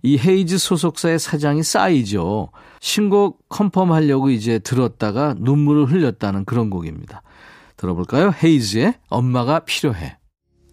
이 0.03 0.17
헤이즈 0.17 0.57
소속사의 0.57 1.19
사장이 1.19 1.63
싸이죠. 1.63 2.49
신곡 2.79 3.47
confirm하려고 3.49 4.29
이제 4.29 4.59
들었다가 4.59 5.35
눈물을 5.37 5.85
흘렸다는 5.85 6.45
그런 6.45 6.69
곡입니다. 6.69 7.21
들어볼까요? 7.77 8.33
헤이즈의 8.43 8.95
엄마가 9.09 9.59
필요해. 9.59 10.17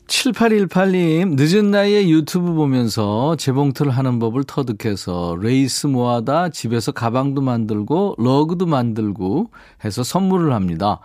7818님, 0.09 1.35
늦은 1.37 1.71
나이에 1.71 2.09
유튜브 2.09 2.55
보면서 2.55 3.37
재봉틀 3.37 3.91
하는 3.91 4.19
법을 4.19 4.45
터득해서 4.45 5.37
레이스 5.39 5.87
모아다 5.87 6.49
집에서 6.49 6.93
가방도 6.93 7.43
만들고 7.43 8.15
rug도 8.19 8.65
만들고 8.65 9.51
해서 9.85 10.03
선물을 10.03 10.55
합니다. 10.55 11.01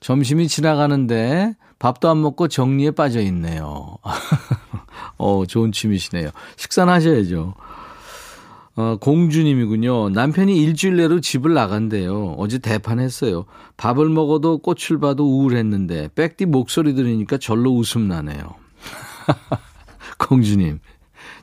점심이 0.00 0.48
지나가는데 0.48 1.54
밥도 1.78 2.08
안 2.08 2.20
먹고 2.20 2.48
정리에 2.48 2.90
빠져 2.90 3.20
있네요. 3.22 3.96
어, 5.18 5.44
좋은 5.46 5.70
취미시네요. 5.70 6.30
식사는 6.56 6.92
하셔야죠. 6.92 7.54
어, 8.78 8.96
공주님이군요. 9.00 10.10
남편이 10.10 10.56
일주일 10.56 10.98
내로 10.98 11.20
집을 11.20 11.52
나간대요. 11.52 12.36
어제 12.38 12.58
대판했어요. 12.58 13.44
밥을 13.76 14.08
먹어도 14.08 14.58
꽃을 14.58 15.00
봐도 15.00 15.24
우울했는데 15.24 16.10
백디 16.14 16.46
목소리 16.46 16.94
들으니까 16.94 17.38
절로 17.38 17.72
웃음 17.72 18.06
나네요. 18.06 18.54
공주님, 20.18 20.78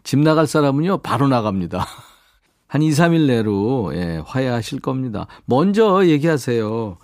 집 0.04 0.20
나갈 0.20 0.48
사람은요 0.48 1.00
바로 1.00 1.28
나갑니다. 1.28 1.86
한 2.70 2.82
2, 2.82 2.92
3일 2.92 3.28
내로 3.28 3.92
예, 3.94 4.22
화해하실 4.26 4.80
겁니다. 4.80 5.28
먼저 5.44 6.08
얘기하세요. 6.08 6.98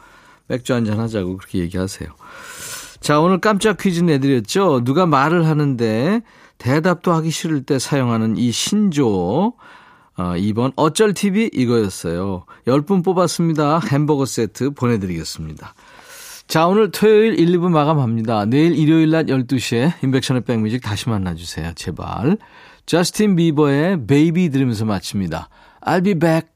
맥주 0.47 0.73
한잔 0.73 1.01
하자고 1.01 1.35
그렇게 1.35 1.59
얘기하세요. 1.59 2.07
자, 3.01 3.19
오늘 3.19 3.41
깜짝 3.41 3.75
퀴즈 3.75 3.99
내드렸죠. 3.99 4.85
누가 4.85 5.05
말을 5.05 5.45
하는데 5.45 6.21
대답도 6.57 7.11
하기 7.11 7.31
싫을 7.31 7.63
때 7.63 7.79
사용하는 7.79 8.37
이 8.37 8.53
신조. 8.53 9.55
어, 10.17 10.33
2번 10.35 10.73
어쩔 10.75 11.13
TV 11.13 11.49
이거였어요. 11.53 12.45
10분 12.65 13.03
뽑았습니다. 13.03 13.79
햄버거 13.91 14.25
세트 14.25 14.71
보내드리겠습니다. 14.71 15.73
자, 16.47 16.67
오늘 16.67 16.91
토요일 16.91 17.39
1, 17.39 17.47
2부 17.59 17.69
마감합니다. 17.69 18.45
내일 18.45 18.77
일요일 18.77 19.09
낮 19.11 19.27
12시에 19.27 20.03
인백션의 20.03 20.43
백뮤직 20.43 20.81
다시 20.81 21.07
만나주세요. 21.07 21.73
제발. 21.75 22.37
저스틴 22.85 23.37
비버의 23.37 24.05
베이비 24.05 24.49
들으면서 24.49 24.85
마칩니다. 24.85 25.47
I'll 25.81 26.03
be 26.03 26.15
back. 26.15 26.49